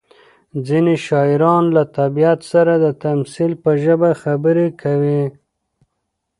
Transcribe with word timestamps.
ځینې 0.67 0.93
شاعران 1.07 1.63
له 1.75 1.83
طبیعت 1.97 2.39
سره 2.51 2.73
د 2.77 2.85
تمثیل 3.03 3.51
په 3.63 3.71
ژبه 3.83 4.09
خبرې 4.21 4.67
کوي. 4.81 5.21